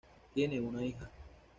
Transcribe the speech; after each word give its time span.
Tienen 0.33 0.65
una 0.65 0.83
hija. 0.83 1.11